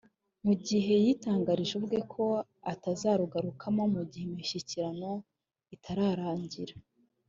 [0.45, 2.25] mu gihe yitangarije ubwe ko
[2.73, 5.11] atazarugarukamo mu gihe imishyikirano
[5.75, 6.75] itararangira